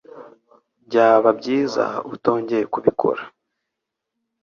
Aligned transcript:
Byaba 0.87 1.29
byiza 1.39 1.83
utongeye 2.15 2.63
kubikora. 2.73 3.21